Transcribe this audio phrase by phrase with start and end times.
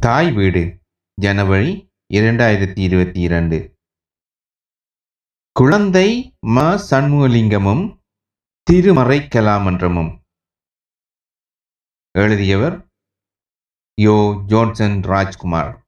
[0.00, 0.80] தாய் வீடு
[1.20, 3.74] ஜனவரி இரண்டாயிரத்தி இருபத்தி இரண்டு.
[5.52, 6.80] குழந்தை ம.
[6.90, 8.00] சண்முகலிங்கமும்
[8.62, 10.20] திருமறை கலாமன்றமும்
[12.18, 12.88] எழுதியவர்
[14.00, 14.44] யோ.
[14.46, 15.82] ஜோன்சன் ராஜ்குமார்.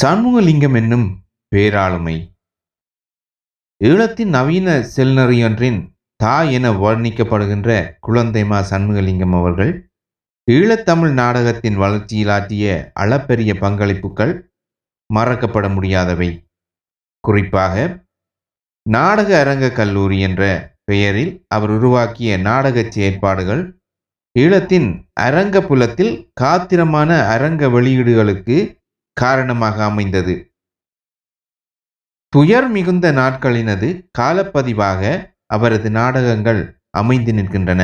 [0.00, 1.24] சண்முகலிங்கம் என்னும்
[1.56, 2.34] பேராளுமை.
[3.84, 8.60] ஈழத்தின் நவீன செல்நறியொன்றின் தாய் என வர்ணிக்கப்படுகின்ற குழந்தை மா.
[8.60, 9.91] சண்முகலிங்கம் அவர்கள்
[10.50, 14.32] ஈழத்தமிழ் நாடகத்தின் வளர்ச்சியில் ஆற்றிய அளப்பெரிய பங்களிப்புகள்
[15.14, 16.50] மறக்கப்பட முடியாதவை.
[17.20, 17.74] குறிப்பாக
[18.86, 20.42] நாடக அரங்க கல்லூரி என்ற
[20.84, 23.62] பெயரில் அவர் உருவாக்கிய நாடக செயற்பாடுகள்
[24.38, 28.56] ஈழத்தின் அரங்க புலத்தில் காத்திரமான அரங்க வெளியீடுகளுக்கு
[29.12, 30.34] காரணமாக அமைந்தது.
[32.28, 37.82] துயர் மிகுந்த நாட்களினது காலப்பதிவாக அவரது நாடகங்கள் அமைந்து நிற்கின்றன.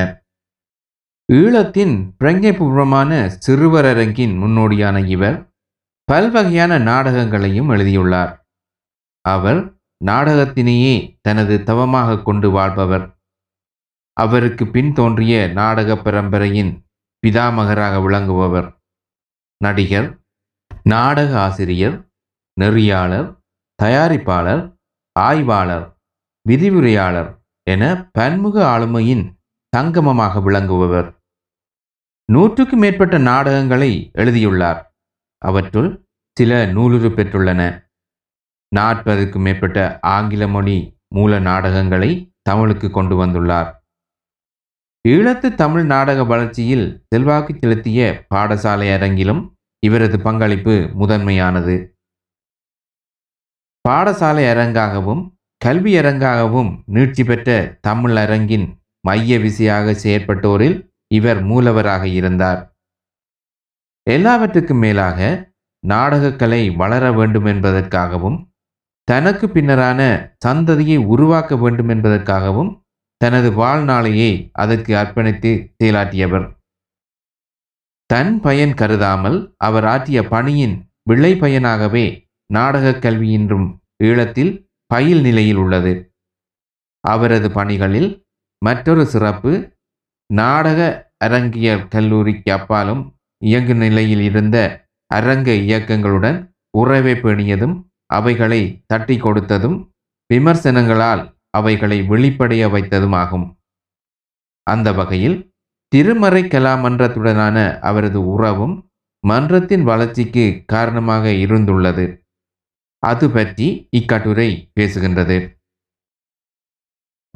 [1.33, 3.11] ஈழத்தின் பிரஞைபூர்வமான
[3.47, 5.53] சிறுவரரங்கின் முன்னோடியான இவர்
[6.13, 8.47] பல்வகையான நாடகங்களையும் எழுதியுள்ளார்.
[9.21, 13.21] அவர் நாடகத்தினையே தனது தவமாக கொண்டு வாழ்பவர்.
[14.13, 16.73] அவருக்கு பின் தோன்றிய நாடக பரம்பரையின்
[17.27, 18.69] பிதாமகராக விளங்குபவர்.
[19.57, 20.21] நடிகர்
[20.83, 22.11] நாடக ஆசிரியர்
[22.61, 23.29] நெறியாளர்
[23.83, 24.65] தயாரிப்பாளர்
[25.13, 25.87] ஆய்வாளர்
[26.49, 27.31] விதிவுரையாளர்
[27.63, 29.25] என பன்முக ஆளுமையின்
[29.77, 31.17] சங்கமமாக விளங்குபவர்.
[32.31, 34.95] நூற்றுக்கு மேற்பட்ட நாடகங்களை எழுதியுள்ளார்.
[35.39, 37.87] அவற்றுள் சில நூலுறு பெற்றுள்ளன.
[38.69, 43.75] நாற்பதுக்கும் மேற்பட்ட ஆங்கில மொழி மூல நாடகங்களை தமிழுக்கு கொண்டு வந்துள்ளார்.
[45.09, 51.97] ஈழத்து தமிழ் நாடக வளர்ச்சியில் செல்வாக்கு செலுத்திய பாடசாலை அரங்கிலும் இவரது பங்களிப்பு முதன்மையானது.
[53.89, 62.79] பாடசாலை அரங்காகவும் கல்வி அரங்காகவும் நீட்சி பெற்ற தமிழ் அரங்கின் மைய விசையாக செயற்பட்டோரில் இவர் மூலவராக இருந்தார்.
[64.11, 65.53] எல்லாவற்றுக்கும் மேலாக
[65.87, 68.53] நாடகக்கலை வளர வேண்டும் என்பதற்காகவும்
[69.05, 72.83] தனக்கு பின்னரான சந்ததியை உருவாக்க வேண்டும் என்பதற்காகவும்
[73.17, 76.57] தனது வாழ்நாளையே அதற்கு அர்ப்பணித்து செயலாற்றியவர்.
[78.07, 86.15] தன் பயன் கருதாமல் அவர் ஆற்றிய பணியின் விளை பயனாகவே நாடகக் கல்வி இன்றும் ஈழத்தில் பயில் நிலையில் உள்ளது.
[87.01, 88.27] அவரது பணிகளில்
[88.59, 89.77] மற்றொரு சிறப்பு
[90.27, 93.03] நாடக அரங்கியல் கல்லூரிக்கு அப்பாலும்
[93.43, 94.57] இயங்கு நிலையில் இருந்த
[95.07, 96.39] அரங்க இயக்கங்களுடன்
[96.71, 99.77] உறவை பேணியதும் அவைகளை தட்டி கொடுத்ததும்
[100.35, 103.47] விமர்சனங்களால் அவைகளை வெளிப்படைய வைத்ததும் ஆகும்
[104.67, 105.53] அந்த வகையில்
[105.89, 108.75] திருமறை கலாமன்றத்துடனான அவரது உறவும்
[109.25, 112.05] மன்றத்தின் வளர்ச்சிக்கு காரணமாக இருந்துள்ளது.
[113.03, 115.39] அது பற்றி இக்கட்டுரை பேசுகின்றது.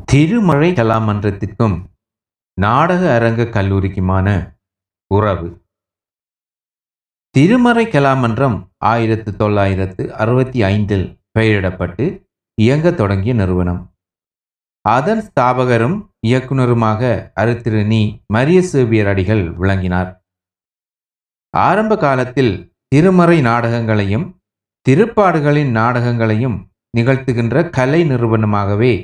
[0.05, 1.77] திருமறை கலாமன்றத்திற்கும்
[2.63, 4.57] நாடக அரங்க கல்லூரிக்குமான
[5.15, 5.49] உறவு.
[7.31, 12.27] திருமறை கலாமன்றம் ஆயிரத்து தொள்ளாயிரத்து அறுபத்தி ஐந்தில் பெயரிடப்பட்டு
[12.63, 13.95] இயங்கத் தொடங்கிய நிறுவனம்.
[14.81, 15.97] அதன் ஸ்தாபகரும்
[16.27, 18.01] இயக்குனருமாக அருத்திரு நீ
[18.35, 20.25] மரிய சேவியர் அடிகள் விளங்கினார்.
[21.51, 24.41] ஆரம்ப காலத்தில் திருமறை நாடகங்களையும்
[24.91, 28.95] திருப்பாடுகளின் நாடகங்களையும் நிகழ்த்துகின்ற கலை நிறுவனமாகவே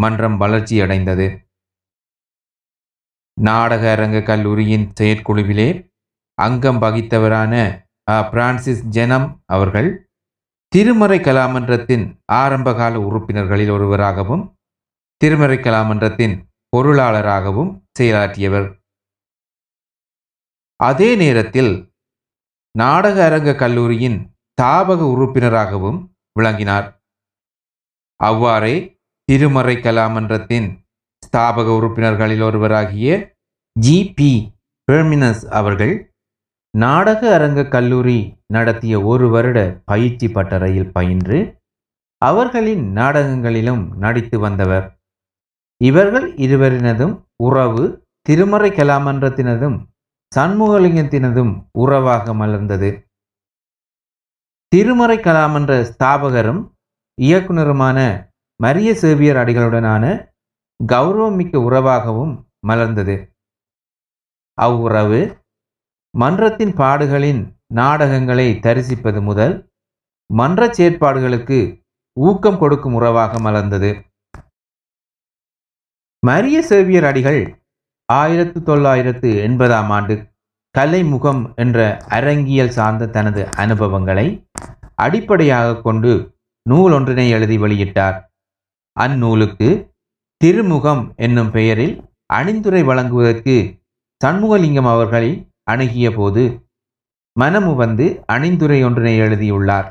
[0.00, 1.45] மன்றம் வளர்ச்சியடைந்தது.
[3.36, 5.68] நாடக அரங்க கல்லூரியின் செயற்குழுவிலே
[6.38, 7.54] அங்கம் வகித்தவரான
[8.30, 9.88] பிரான்சிஸ் ஜெனம் அவர்கள்
[10.72, 14.44] திருமறை கலாமன்றத்தின் ஆரம்பகால உறுப்பினர்களில் ஒருவராகவும்
[15.20, 16.34] திருமறை கலாமன்றத்தின்
[16.76, 18.68] பொருளாளராகவும் செயலாற்றியவர்.
[20.80, 21.72] அதே நேரத்தில்
[22.74, 24.18] நாடக அரங்க கல்லூரியின்
[24.62, 25.98] தாபக உறுப்பினராகவும்
[26.32, 26.88] விளங்கினார்.
[28.20, 28.74] அவ்வாறே
[29.28, 30.68] திருமறை கலாமன்றத்தின்
[31.36, 33.34] ஸ்தாபக உறுப்பினர்களில் ஒருவராகிய
[33.80, 34.54] ஜி பி
[34.88, 36.14] பெர்மினஸ் அவர்கள்
[36.70, 41.60] நாடக அரங்க கல்லூரி நடத்திய ஒரு வருட பயிற்சி பட்டறையில் பயின்று
[42.18, 44.86] அவர்களின் நாடகங்களிலும் நடித்து வந்தவர்.
[45.84, 49.76] இவர்கள் இருவரினதும் உறவு திருமறை கலாமன்றத்தினதும்
[50.36, 52.90] சண்முகலிங்கத்தினதும் உறவாக மலர்ந்தது.
[54.68, 56.62] திருமறை கலாமன்ற ஸ்தாபகரும்
[57.22, 57.98] இயக்குனருமான
[58.64, 60.34] மரிய சேவியர் அடிகளுடனான
[60.80, 62.34] கௌரவமிக்க உறவாகவும்
[62.68, 63.16] மலர்ந்தது.
[64.58, 65.20] அவ்வுறவு
[66.14, 67.40] மன்றத்தின் பாடுகளின்
[67.78, 69.54] நாடகங்களை தரிசிப்பது முதல்
[70.30, 71.58] மன்ற செயற்பாடுகளுக்கு
[72.16, 73.90] ஊக்கம் கொடுக்கும் உறவாக மலர்ந்தது.
[76.22, 77.40] மரிய சேவியர் அடிகள்
[78.08, 80.14] ஆயிரத்து தொள்ளாயிரத்து எண்பதாம் ஆண்டு
[80.74, 81.78] கலைமுகம் என்ற
[82.16, 84.26] அரங்கியல் சார்ந்த தனது அனுபவங்களை
[85.04, 86.12] அடிப்படையாக கொண்டு
[86.66, 88.16] நூல் ஒன்றினை எழுதி வெளியிட்டார்.
[88.96, 89.68] அந்நூலுக்கு
[90.36, 91.94] திருமுகம் என்னும் பெயரில்
[92.34, 93.54] அணிந்துரை வழங்குவதற்கு
[94.24, 95.30] சண்முகலிங்கம் அவர்களை
[95.62, 96.42] அணுகிய போது
[97.32, 99.88] மனமு வந்து அணிந்துரை ஒன்றினை எழுதியுள்ளார்.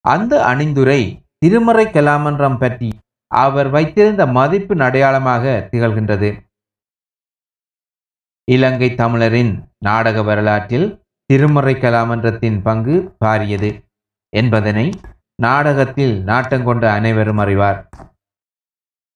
[0.00, 1.00] அந்த அணிந்துரை
[1.38, 2.90] திருமறை கலாமன்றம் பற்றி
[3.26, 6.30] அவர் வைத்திருந்த மதிப்பு அடையாளமாக திகழ்கின்றது.
[8.44, 10.88] இலங்கை தமிழரின் நாடக வரலாற்றில்
[11.26, 13.70] திருமறை கலாமன்றத்தின் பங்கு பாரியது
[14.28, 14.86] என்பதனை
[15.42, 17.80] நாடகத்தில் நாட்டங்கொண்ட அனைவரும் அறிவார்.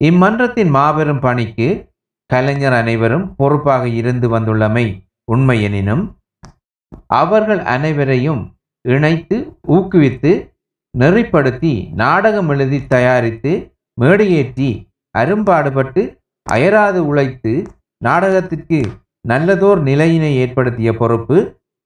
[0.01, 1.69] இம்மன்றத்தின் மாபெரும் பணிக்கு
[2.31, 4.87] கலைஞர் அனைவரும் பொறுப்பாக இருந்து வந்துள்ளமை
[5.25, 6.05] உண்மை எனினும்
[7.15, 8.43] அவர்கள் அனைவரையும்
[8.85, 9.37] இணைத்து
[9.69, 10.33] ஊக்குவித்து
[10.95, 13.53] நெறிப்படுத்தி நாடகம் எழுதி தயாரித்து
[14.01, 14.69] மேடையேற்றி
[15.15, 16.03] அரும்பாடுபட்டு
[16.47, 17.53] அயராது உழைத்து
[18.05, 18.81] நாடகத்திற்கு
[19.29, 21.37] நல்லதோர் நிலையினை ஏற்படுத்திய பொறுப்பு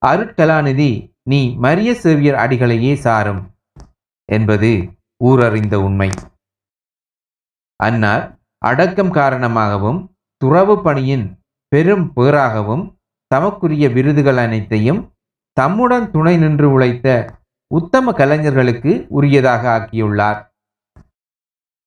[0.02, 0.90] அருட்கலாநிதி
[1.22, 3.40] நீ மரிய சேவியர் அடிகளையே சாரும்
[4.28, 4.70] என்பது
[5.24, 6.10] ஊரறிந்த உண்மை.
[7.80, 8.24] அன்னார்
[8.66, 10.00] அடக்கம் காரணமாகவும்
[10.42, 11.26] துறவு பணியின்
[11.72, 12.84] பெரும் பேராகவும்
[13.30, 15.00] தமக்குரிய விருதுகள் அனைத்தையும்
[15.56, 17.08] தம்முடன் துணை நின்று உழைத்த
[17.70, 20.40] உத்தம கலைஞர்களுக்கு உரியதாக ஆக்கியுள்ளார்.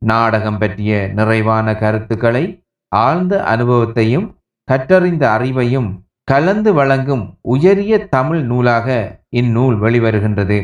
[0.01, 2.43] நாடகம் பற்றிய நிறைவான கருத்துக்களை
[2.91, 4.27] ஆழ்ந்த அனுபவத்தையும்
[4.67, 5.89] கற்றறிந்த அறிவையும்
[6.31, 8.87] கலந்து வழங்கும் உயரிய தமிழ் நூலாக
[9.29, 10.59] இந்நூல் வெளிவருகின்றது.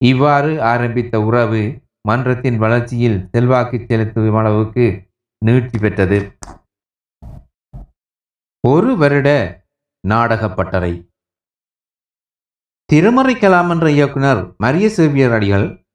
[0.00, 1.62] இவ்வாறு ஆரம்பித்த உறவு
[2.08, 5.06] மன்றத்தின் வளர்ச்சியில் செல்வாக்கு செலுத்தும் அளவுக்கு
[5.46, 6.38] நீட்சி பெற்றது.
[8.68, 9.28] ஒரு வருட
[10.00, 11.08] நாடகப் பட்டறை
[12.92, 15.86] திருமறை கலாம் என்ற இயக்குனர் மரிய சேவியர் அடிகள்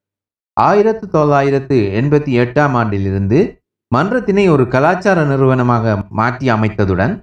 [0.54, 3.64] ஆயிரத்து தொள்ளாயிரத்து எண்பத்தி எட்டாம் ஆண்டிலிருந்து
[3.96, 7.14] மன்றத்தினை ஒரு கலாச்சார நிறுவனமாக மாற்றி அமைத்ததுடன்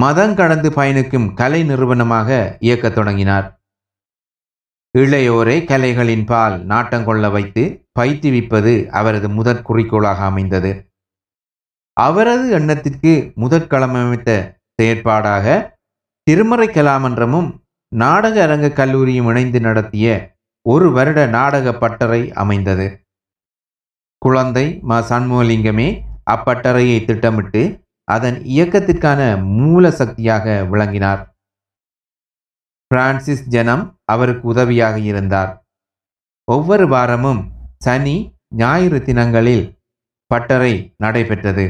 [0.00, 3.63] மதம் கடந்து பயணிக்கும் கலை நிறுவனமாக இயக்கத் தொடங்கினார்.
[4.98, 10.92] இளையோரை கலைகளின் பால் நாட்டங்கொள்ள வைத்து பயிற்றுவிப்பது அவரது முதற் குறிக்கோளாக அமைந்தது.
[11.92, 15.76] அவரது எண்ணத்திற்கு முதற்களமமைத்த செயற்பாடாக
[16.22, 17.50] திருமறை கலாமன்றமும்
[17.88, 22.86] நாடக அரங்க கல்லூரியும் இணைந்து நடத்திய ஒரு வருட நாடக பட்டறை அமைந்தது.
[24.18, 25.02] குழந்தை ம.
[25.10, 26.00] சண்முகலிங்கமே
[26.30, 27.62] அப்பட்டறையை திட்டமிட்டு
[28.04, 31.33] அதன் இயக்கத்திற்கான மூல சக்தியாக விளங்கினார்.
[32.94, 35.66] பிரான்சிஸ் ஜனம் அவருக்கு உதவியாக இருந்தார்.
[36.44, 38.16] ஒவ்வொரு வாரமும் சனி
[38.48, 39.80] ஞாயிறு தினங்களில்
[40.26, 41.64] பட்டறை நடைபெற்றது.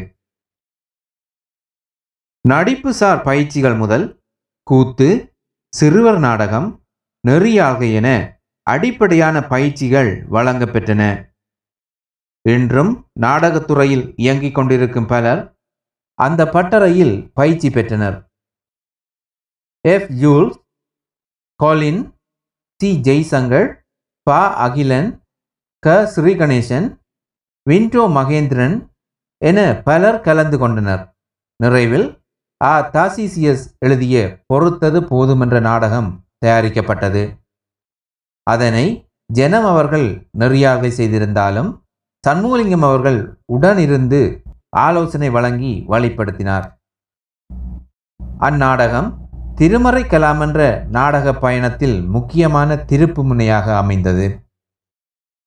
[2.49, 4.23] நடிப்புசார் பயிற்சிகள் முதல்
[4.63, 5.37] கூத்து
[5.73, 6.69] சிறுவர் நாடகம்
[7.29, 8.09] நெறியாக என
[8.63, 11.03] அடிப்படையான பயிற்சிகள் வழங்கப்பெற்றன.
[12.49, 15.57] இன்றும் நாடகத்துறையில் இயங்கிக் கொண்டிருக்கும் பலர்
[16.15, 18.31] அந்த பட்டறையில் பயிற்சி பெற்றனர்.
[19.85, 20.11] F.
[20.23, 20.63] Jules
[21.65, 22.19] Colin
[22.81, 23.01] C.
[23.03, 23.75] Jaishankar
[24.23, 24.33] ப.
[24.49, 25.23] அகிலன்
[25.79, 26.13] க.
[26.17, 27.01] ஸ்ரீகணேசன்
[27.63, 28.89] விண்டோ மகேந்திரன்
[29.39, 31.17] என பலர் கலந்து கொண்டனர்.
[31.63, 32.23] நிறைவில்
[32.65, 37.41] ஆ தாசிசியஸ் எழுதிய பொறுத்தது போதுமென்ற நாடகம் தயாரிக்கப்பட்டது.
[38.43, 41.87] அதனை ஜனம் அவர்கள் நெறியாகை செய்திருந்தாலும்
[42.29, 46.79] சண்முகலிங்கம் அவர்கள் உடனிருந்து ஆலோசனை வழங்கி வழிப்படுத்தினார்.
[48.39, 49.24] அந்நாடகம்
[49.59, 54.47] திருமறை கலாம் என்ற நாடக பயணத்தில் முக்கியமான திருப்பு முனையாக அமைந்தது.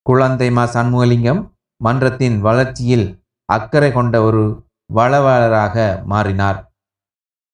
[0.02, 1.52] குழந்தை மா சண்முகலிங்கம்
[1.84, 6.72] மன்றத்தின் வளர்ச்சியில் அக்கறை கொண்ட ஒரு வளவாளராக மாறினார்.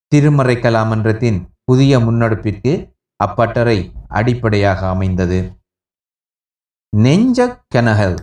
[0.09, 2.95] திருமறை கலாமன்றத்தின் புதிய முன்னெடுப்பிற்கு
[3.25, 5.59] அப்பட்டறை அடிப்படையாக அமைந்தது.
[6.89, 8.17] நெஞ்ச கெனகல்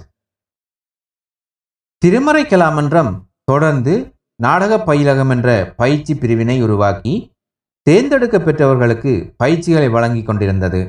[1.98, 7.31] திருமறை கலாமன்றம் தொடர்ந்து நாடக பயிலகம் என்ற பயிற்சி பிரிவினை உருவாக்கி
[7.88, 10.82] தேர்ந்தெடுக்க பெற்றவர்களுக்கு பயிற்சிகளை வழங்கி கொண்டிருந்தது.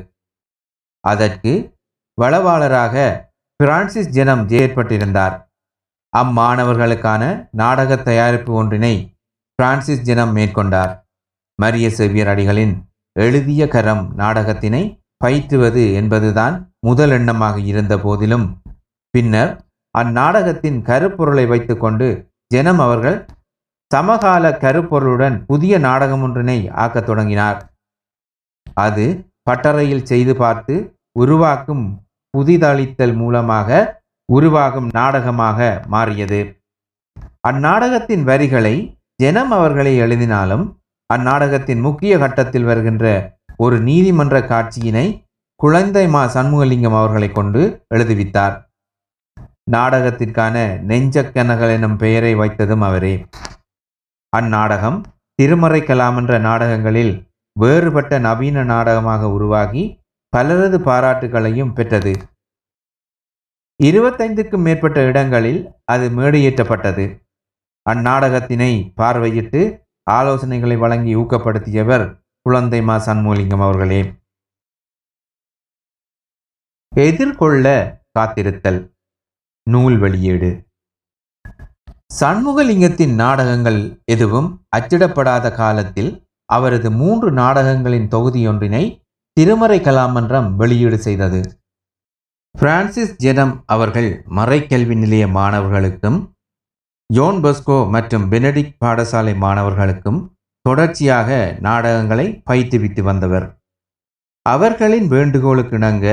[1.05, 1.53] அதற்கு
[2.19, 2.95] வளவாளராக
[3.61, 5.37] பிரான்சிஸ் ஜெனம் ஏற்பட்டிருந்தார்.
[6.13, 8.95] அம்மாணவர்களுக்கான நாடக தயாரிப்பு ஒன்றினை
[9.59, 10.93] பிரான்சிஸ் ஜெனம் மேற்கொண்டார்.
[11.59, 12.75] மரிய செவ்வியர் அடிகளின்
[13.17, 14.83] எழுதிய கரம் நாடகத்தினை
[15.25, 16.55] பயிற்றுவது என்பதுதான்
[16.87, 18.47] முதல் எண்ணமாக இருந்த போதிலும்
[19.15, 19.53] பின்னர்
[19.95, 22.09] அந்நாடகத்தின் கருப்பொருளை வைத்துக்கொண்டு
[22.47, 23.19] ஜனம் அவர்கள்
[23.93, 27.59] சமகால கருப்பொருளுடன் புதிய நாடகம் ஒன்றினை ஆக்கத் தொடங்கினார்.
[28.87, 29.05] அது
[29.51, 30.75] பட்டறையில் செய்து பார்த்து
[31.21, 31.85] உருவாக்கும்
[32.35, 33.69] புதிதளித்தல் மூலமாக
[34.29, 35.59] உருவாகும் நாடகமாக
[35.95, 36.41] மாறியது.
[37.49, 38.75] அந்நாடகத்தின் வரிகளை
[39.23, 40.65] ஜனம் அவர்களை எழுதினாலும்
[41.11, 43.07] அந்நாடகத்தின் முக்கிய கட்டத்தில் வருகின்ற
[43.65, 45.07] ஒரு நீதிமன்ற காட்சியினை
[45.61, 47.63] குழந்தை மா சண்முகலிங்கம் அவர்களை கொண்டு
[47.95, 48.55] எழுதுவித்தார்.
[49.73, 50.57] நாடகத்திற்கான
[50.91, 53.15] நெஞ்சக்கனகள் எனும் பெயரை வைத்ததும் அவரே.
[54.37, 59.83] அந்நாடகம் திருமறை கலாம் என்ற நாடகங்களில் வேறுபட்ட நவீன நாடகமாக உருவாகி
[60.29, 62.13] பலரது பாராட்டுகளையும் பெற்றது.
[63.83, 67.05] இருபத்தைந்துக்கும் மேற்பட்ட இடங்களில் அது மேடையேற்றப்பட்டது.
[67.91, 69.61] அந்நாடகத்தினை பார்வையிட்டு
[70.11, 74.01] ஆலோசனைகளை வழங்கி ஊக்கப்படுத்தியவர் குழந்தை மா சண்முகலிங்கம் அவர்களே.
[76.97, 77.67] எதிர்கொள்ள
[78.19, 78.81] காத்திருத்தல்.
[79.71, 80.72] நூல் வெளியீடு.
[82.19, 86.11] சண்முகலிங்கத்தின் நாடகங்கள் எதுவும் அச்சிடப்படாத காலத்தில்
[86.45, 88.83] அவரது மூன்று நாடகங்களின் தொகுதியொன்றினை
[89.37, 91.41] திருமறை கலாமன்றம் வெளியீடு செய்தது.
[92.55, 96.19] பிரான்சிஸ் ஜெனம் அவர்கள் மறைக்கல்வி நிலைய மாணவர்களுக்கும்
[97.11, 100.21] ஜோன் பஸ்கோ மற்றும் பெனடிக் பாடசாலை மாணவர்களுக்கும்
[100.65, 103.47] தொடர்ச்சியாக நாடகங்களை பயிற்றுவித்து வந்தவர்.
[104.47, 106.07] அவர்களின் வேண்டுகோளுக்கு இணங்க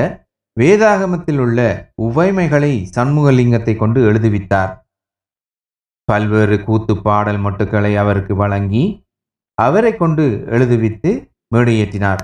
[0.56, 1.60] வேதாகமத்தில் உள்ள
[1.94, 4.72] உவைமைகளை சண்முகலிங்கத்தை கொண்டு எழுதுவித்தார்
[6.10, 8.84] பல்வேறு கூத்து பாடல் மொட்டுக்களை அவருக்கு வழங்கி
[9.58, 11.10] அவரை கொண்டு எழுதுவித்து
[11.54, 12.22] மேடையேற்றினார்.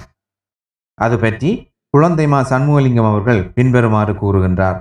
[0.98, 1.50] அது பற்றி
[1.94, 4.78] குழந்தைமா சண்முகலிங்கம் அவர்கள் பின்வருமாறு கூறுகின்றார்.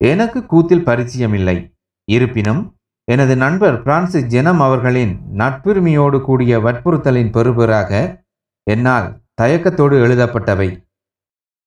[0.00, 1.56] எனக்கு கூத்தில் பரிச்சயமில்லை.
[2.08, 2.62] இருப்பினும்
[3.08, 7.90] எனது நண்பர் பிரான்சிஸ் ஜெனம் அவர்களின் நட்புரிமையோடு கூடிய வற்புறுத்தலின் பெறுபெறாக
[8.70, 9.08] என்னால்
[9.42, 10.68] தயக்கத்தோடு எழுதப்பட்டவை.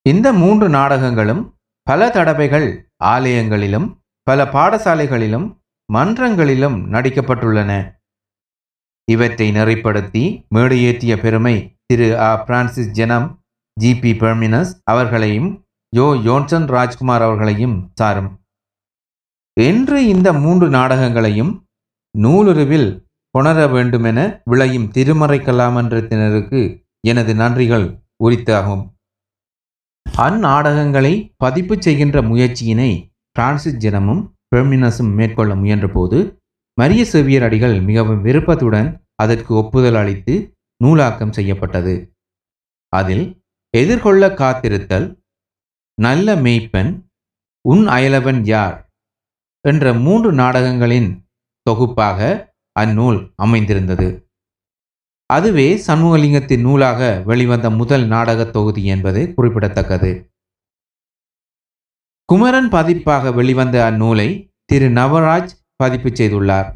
[0.06, 1.44] இந்த மூன்று நாடகங்களும்
[1.88, 2.68] பல தடவைகள்
[3.04, 3.88] ஆலயங்களிலும்
[4.28, 5.48] பல பாடசாலைகளிலும்
[5.94, 7.96] மன்றங்களிலும் நடிக்கப்பட்டுள்ளன.
[9.12, 12.36] இவற்றை நெறிப்படுத்தி மேடையேற்றிய பெருமை திரு ஆ.
[12.36, 13.40] பிரான்சிஸ் ஜெனம்
[13.74, 13.96] ஜி.
[13.96, 14.12] பி.
[14.12, 15.66] பெர்மினஸ் அவர்களையும்
[15.96, 16.22] யோ.
[16.22, 18.42] யோன்சன் ராஜ்குமார் அவர்களையும் சாரும்.
[19.60, 21.68] என்று இந்த மூன்று நாடகங்களையும்
[22.18, 28.94] நூலுருவில் கொணர வேண்டுமென விளையும் திருமறை கலாமன்றத்தினருக்கு எனது நன்றிகள் உரித்தாகும்.
[30.18, 36.38] அந்நாடகங்களை பதிப்பு செய்கின்ற முயற்சியினை பிரான்சிஸ் ஜனமும் பெர்மினஸும் மேற்கொள்ள முயன்றபோது
[36.82, 42.14] மரிய செவியர் அடிகள் மிகவும் விருப்பத்துடன் அதற்கு ஒப்புதல் அளித்து நூலாக்கம் செய்யப்பட்டது.
[42.90, 43.42] அதில்
[43.78, 45.22] எதிர்கொள்ள காத்திருத்தல்
[45.94, 47.06] நல்ல மெய்ப்பெண்
[47.62, 48.90] உன் அயலவன் யார்?
[49.68, 51.26] என்ற மூன்று நாடகங்களின்
[51.62, 52.20] தொகுப்பாக
[52.80, 54.30] அந்நூல் அமைந்திருந்தது.
[55.26, 60.32] அதுவே சண்முகலிங்கத்தின் நூலாக வெளிவந்த முதல் நாடகத் தொகுதி என்பது குறிப்பிடத்தக்கது.
[62.32, 66.70] குமரன் பதிப்பாக வெளிவந்த அந்நூலை திரு நவராஜ் பதிப்பு செய்துள்ளார்.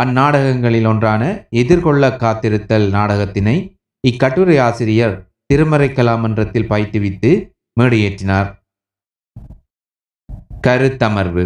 [0.00, 7.30] அந்நாடகங்களில் ஒன்றான எதிர்கொள்ள காத்திருத்தல் நாடகத்தினை இக்கட்டுரை ஆசிரியர் திருமறை கலாமன்றத்தில் பயிற்றுவித்து
[7.80, 8.50] மேடையேற்றினார்.
[10.66, 11.44] கருத்தமர்வு.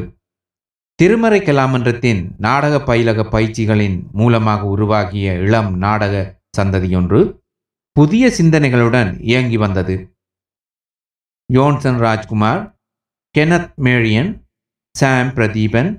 [0.94, 7.40] திருமறை கலாமன்றத்தின் நாடக பயிலக பயிற்சிகளின் மூலமாக உருவாகிய இளம் நாடக சந்ததியொன்று
[7.92, 10.14] புதிய சிந்தனைகளுடன் இயங்கி வந்தது.
[11.52, 12.78] Johnson Rajkumar
[13.34, 14.30] Kenneth Marion
[14.94, 15.90] Sam Pradeepan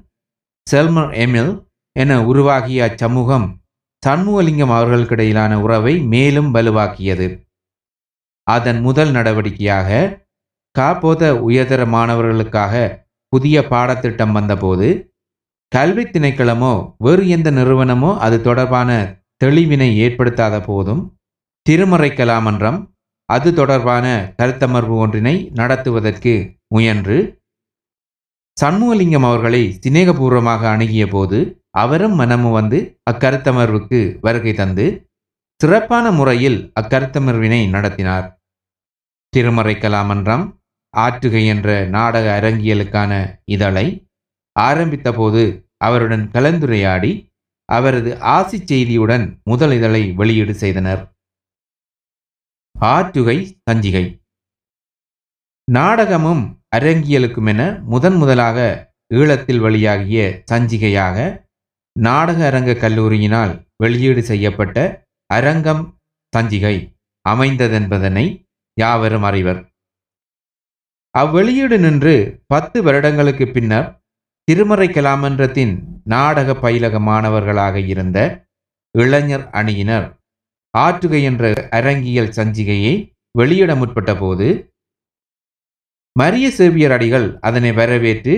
[0.71, 1.51] Selmer Emil
[1.95, 3.45] என உருவாகிய அச்சமூகம்
[4.03, 7.27] சண்முகலிங்கம் அவர்களுக்கிடையிலான உறவை மேலும் வலுவாக்கியது.
[8.43, 9.89] அதன் முதல் நடவடிக்கையாக
[10.79, 12.73] காப்போத உயர்தர மாணவர்களுக்காக
[13.29, 14.87] புதிய பாடத்திட்டம் வந்தபோது
[15.71, 18.89] கல்வி திணைக்களமோ வேறு எந்த நிறுவனமோ அது தொடர்பான
[19.37, 21.03] தெளிவினை ஏற்படுத்தாத போதும்
[21.65, 22.79] திருமறை கலாமன்றம்
[23.29, 26.33] அது தொடர்பான கருத்தமர்வு ஒன்றினை நடத்துவதற்கு
[26.71, 27.17] முயன்று
[28.57, 31.37] சண்முகலிங்கம் அவர்களை சிநேகபூர்வமாக அணுகிய போது
[31.69, 32.79] அவரும் மனமு வந்து
[33.11, 34.85] அக்கருத்தமர்வுக்கு வருகை தந்து
[35.61, 38.27] சிறப்பான முறையில் அக்கருத்தமர்வினை நடத்தினார்.
[39.33, 40.45] திருமறை கலாமன்றம்
[40.93, 43.11] ஆற்றுகை என்ற நாடக அரங்கியலுக்கான
[43.45, 43.85] இதழை
[44.55, 45.43] ஆரம்பித்த போது
[45.77, 47.11] அவருடன் கலந்துரையாடி
[47.69, 51.03] அவரது ஆசி செய்தியுடன் முதல் இதழை வெளியீடு செய்தனர்.
[52.75, 53.37] ஆற்றுகை
[53.69, 54.05] சஞ்சிகை
[55.67, 58.59] நாடகமும் அரங்கியலுக்குமென முதன் முதலாக
[59.13, 61.17] ஈழத்தில் வழியாகிய சஞ்சிகையாக
[61.99, 64.77] நாடக அரங்க கல்லூரியினால் வெளியீடு செய்யப்பட்ட
[65.29, 65.83] அரங்கம்
[66.33, 66.75] சஞ்சிகை
[67.29, 68.25] அமைந்ததென்பதனை
[68.77, 69.59] யாவரும் அறிவர்.
[71.15, 73.89] அவ்வெளியீடு நின்று பத்து வருடங்களுக்கு பின்னர்
[74.47, 75.73] திருமறை கலாமன்றத்தின்
[76.03, 78.19] நாடக பயிலக மாணவர்களாக இருந்த
[78.91, 80.07] இளைஞர் அணியினர்
[80.77, 82.93] ஆற்றுகை என்ற அரங்கியல் சஞ்சிகையை
[83.31, 84.47] வெளியிட முற்பட்ட போது
[86.19, 88.33] மரிய சேவியர் அடிகள் அதனை வரவேற்று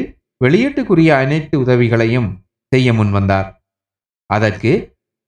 [0.45, 2.29] வெளியீட்டுக்குரிய அனைத்து உதவிகளையும்
[2.71, 3.49] செய்ய முன்வந்தார்
[4.29, 4.71] அதற்கு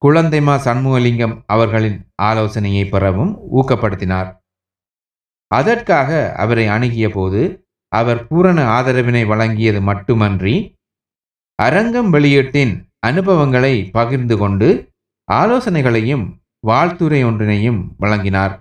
[0.02, 4.30] குழந்தைமா சண்முகலிங்கம் அவர்களின் ஆலோசனையை பெறவும் ஊக்கப்படுத்தினார்.
[5.52, 7.42] அதற்காக அவரை அணுகிய போது
[7.92, 10.56] அவர் பூரண ஆதரவினை வழங்கியது மட்டுமன்றி
[11.56, 14.70] அரங்கம் வெளியீட்டின் அனுபவங்களை பகிர்ந்து கொண்டு
[15.32, 16.26] ஆலோசனைகளையும்
[16.60, 18.56] வாழ்த்துரை ஒன்றினையும் வழங்கினார்.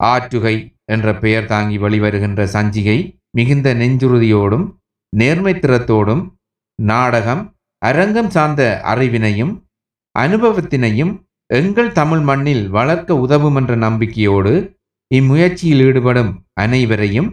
[0.00, 0.54] ஆற்றுகை
[0.90, 2.98] என்ற பெயர் தாங்கி வெளிவருகின்ற சஞ்சிகை
[3.30, 4.66] மிகுந்த நெஞ்சுறுதியோடும்
[5.12, 6.22] நேர்மைத்திறத்தோடும்
[6.78, 7.42] நாடகம்
[7.82, 9.52] அரங்கம் சார்ந்த அறிவினையும்
[10.14, 11.12] அனுபவத்தினையும்
[11.50, 14.52] எங்கள் தமிழ் மண்ணில் வளர்க்க உதவும் என்ற நம்பிக்கையோடு
[15.10, 17.30] இம்முயற்சியில் ஈடுபடும் அனைவரையும்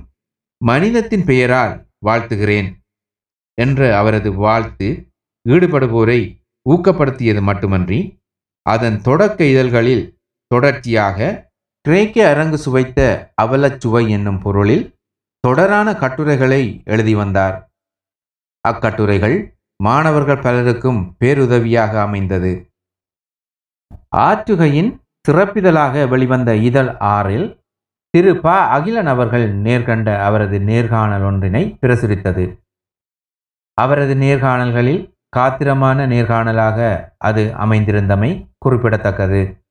[0.62, 1.74] மனிதத்தின் பெயரால்
[2.06, 2.70] வாழ்த்துகிறேன்
[3.58, 4.88] என்ற அவரது வாழ்த்து
[5.46, 6.20] ஈடுபடுவோரை
[6.66, 8.00] ஊக்கப்படுத்தியது மட்டுமன்றி
[8.66, 10.06] அதன் தொடக்க இதழ்களில்
[10.52, 11.20] தொடர்ச்சியாக
[11.88, 14.96] கிரேக்க அரங்கு சுவைத்த அவலச்சுவை என்னும் பொருளில்
[15.39, 17.70] தொடரான கட்டுரைகளை எழுதி வந்தார்.
[18.62, 22.72] அக்கட்டுரைகள் மாணவர்கள் பலருக்கும் பேருதவியாக அமைந்தது.
[24.17, 27.62] ஆற்றுகையின் சிறப்பிதழாக வெளிவந்த இதழ் ஆறில்
[28.10, 28.51] திரு ப.
[28.51, 32.60] அகிலன் அவர்கள் நேர்கண்ட அவரது நேர்காணல் ஒன்றினை பிரசுரித்தது.
[33.74, 39.65] அவரது நேர்காணல்களில் காத்திரமான நேர்காணலாக அது அமைந்திருந்தமை குறிப்பிடத்தக்கது.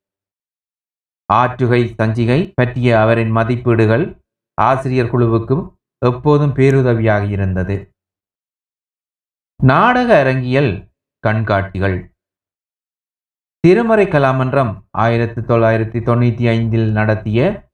[1.32, 4.22] ஆற்றுகை சஞ்சிகை பற்றிய அவரின் மதிப்பீடுகள்
[4.54, 7.90] ஆசிரியர் குழுவுக்கும் எப்போதும் பேருதவியாக இருந்தது.
[9.62, 10.88] நாடக அரங்கியல்
[11.26, 12.14] கண்காட்சிகள்.
[13.60, 17.68] திருமறை கலாமன்றம் ஆயிரத்தி தொள்ளாயிரத்தி தொண்ணூற்றி ஐந்தில் நடத்திய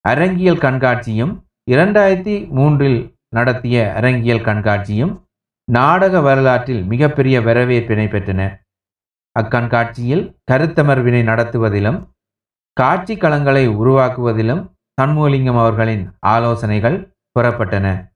[0.00, 5.20] அரங்கியல் கண்காட்சியும் இரண்டாயிரத்தி மூன்றில் நடத்திய அரங்கியல் கண்காட்சியும்
[5.64, 8.60] நாடக வரலாற்றில் மிகப்பெரிய வரவேற்பினை பெற்றன.
[9.40, 12.11] அக்கண்காட்சியில் கருத்தமர்வினை நடத்துவதிலும்
[12.72, 14.62] காட்சி களங்களை உருவாக்குவதிலும்
[15.00, 18.10] சண்முகலிங்கம் அவர்களின் ஆலோசனைகள் பெறப்பட்டன.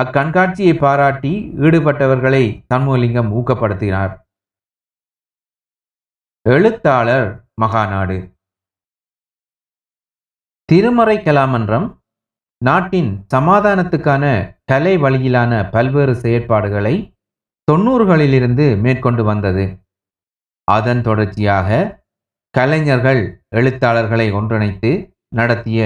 [0.00, 4.12] அக்கண்காட்சியை பாராட்டி ஈடுபட்டவர்களை சண்முகலிங்கம் ஊக்கப்படுத்தினார்.
[6.48, 8.18] எழுத்தாளர் மகாநாடு.
[10.64, 11.88] திருமறை கலாமன்றம்
[12.64, 14.24] நாட்டின் சமாதானத்துக்கான
[14.64, 16.94] கலை வழியிலான பல்வேறு செயற்பாடுகளை
[17.72, 19.64] தொன்னூறுகளிலிருந்து மேற்கொண்டு வந்தது.
[20.64, 22.00] அதன் தொடர்ச்சியாக
[22.56, 23.20] கலைஞர்கள்
[23.56, 24.90] எழுத்தாளர்களை ஒன்றிணைத்து
[25.28, 25.80] நடத்திய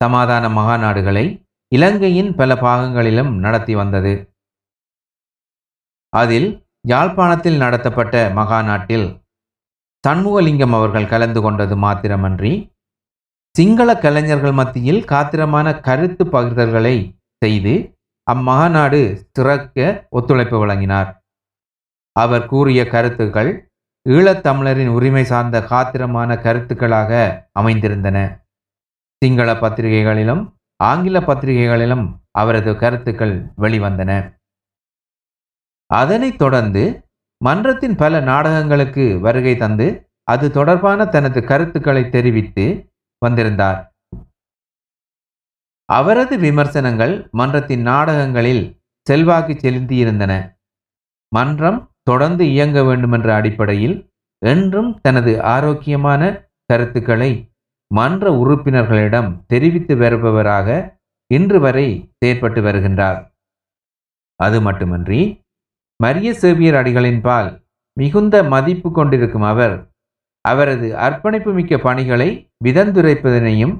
[0.00, 1.24] சமாதான மகாநாடுகளை
[1.72, 4.14] இலங்கையின் பல பாகங்களிலும் நடத்தி வந்தது.
[6.12, 6.48] அதில்
[6.88, 9.06] யாழ்ப்பாணத்தில் நடத்தப்பட்ட மகாநாட்டில்
[10.04, 12.52] சண்முகலிங்கம் அவர்கள் கலந்து கொண்டது மாத்திரமன்றி
[13.54, 16.96] சிங்கள கலைஞர்கள் மத்தியில் காத்திரமான கருத்து பகிர்தல்களை
[17.44, 17.74] செய்து
[18.26, 19.00] அம்மகாநாடு
[19.32, 21.10] சிறக்க ஒத்துழைப்பு வழங்கினார்.
[22.16, 23.50] அவர் கூறிய கருத்துக்கள்
[24.06, 28.44] ஈழத்தமிழரின் உரிமை சார்ந்த காத்திரமான கருத்துக்களாக அமைந்திருந்தன.
[29.16, 34.40] சிங்கள பத்திரிகைகளிலும் ஆங்கில பத்திரிகைகளிலும் அவரது கருத்துக்கள் வெளிவந்தன.
[35.86, 37.08] அதனைத் தொடர்ந்து
[37.44, 43.92] மன்றத்தின் பல நாடகங்களுக்கு வருகை தந்து அது தொடர்பான தனது கருத்துக்களை தெரிவித்து வந்திருந்தார்.
[45.84, 50.58] அவரது விமர்சனங்கள் மன்றத்தின் நாடகங்களில் செல்வாக்கு செலுத்தியிருந்தன.
[51.28, 53.96] மன்றம் தொடர்ந்து இயங்க வேண்டுமென்ற அடிப்படையில்
[54.42, 56.22] என்றும் தனது ஆரோக்கியமான
[56.70, 57.30] கருத்துக்களை
[57.90, 60.68] மன்ற உறுப்பினர்களிடம் தெரிவித்து வருபவராக
[61.30, 61.88] இன்று வரை
[62.18, 63.18] செயற்பட்டு வருகின்றார்.
[64.40, 65.20] அது மட்டுமன்றி
[66.00, 67.50] மரிய சேவியர் அடிகளின் பால்
[67.96, 69.76] மிகுந்த மதிப்பு கொண்டிருக்கும் அவர்
[70.44, 72.28] அவரது அர்ப்பணிப்பு மிக்க பணிகளை
[72.64, 73.74] விதந்துரைப்பதனையும்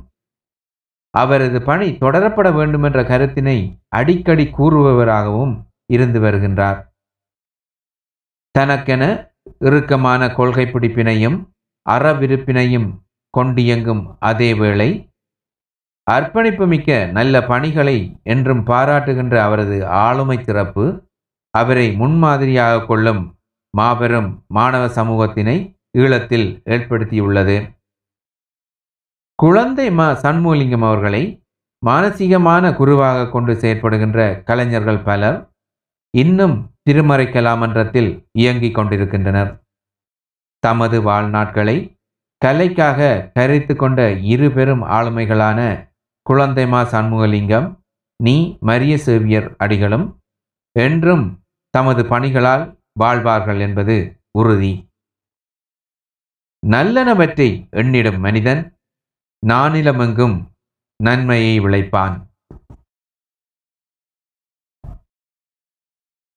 [1.15, 3.59] அவரது பணி தொடரப்பட வேண்டுமென்ற கருத்தினை
[3.99, 5.55] அடிக்கடி கூறுபவராகவும்
[5.93, 6.79] இருந்து வருகின்றார்.
[8.59, 9.05] தனக்கென
[9.59, 11.39] இறுக்கமான கொள்கை பிடிப்பினையும்
[11.87, 12.89] அறவிருப்பினையும்
[13.35, 14.89] கொண்டியங்கும் அதே வேளை
[16.07, 20.85] அர்ப்பணிப்பு மிக்க நல்ல பணிகளை என்றும் பாராட்டுகின்ற அவரது ஆளுமை சிறப்பு
[21.55, 23.23] அவரை முன்மாதிரியாக கொள்ளும்
[23.75, 25.57] மாபெரும் மாணவ சமூகத்தினை
[25.99, 27.57] ஈழத்தில் ஏற்படுத்தியுள்ளது.
[29.39, 31.23] குழந்தை ம சண்முகலிங்கம் அவர்களை
[31.83, 35.39] மானசீகமான குருவாக கொண்டு செயற்படுகின்ற கலைஞர்கள் பலர்
[36.15, 39.51] இன்னும் திருமறை கலாமன்றத்தில் இயங்கிக் கொண்டிருக்கின்றனர்.
[40.59, 41.77] தமது வாழ்நாட்களை
[42.43, 44.01] கலைக்காக கரித்து கொண்ட
[44.33, 45.61] இரு பெரும் ஆளுமைகளான
[46.27, 47.67] குழந்தைமா சண்முகலிங்கம்
[48.17, 50.07] நீ மரிய சேவியர் அடிகளும்
[50.77, 51.25] என்றும்
[51.75, 53.97] தமது பணிகளால் வாழ்வார்கள் என்பது
[54.39, 54.73] உறுதி.
[56.67, 58.63] நல்லனவற்றை எண்ணிடும் மனிதன்
[59.47, 60.37] நானிலமெங்கும்
[61.01, 62.17] நன்மையை விளைப்பான்.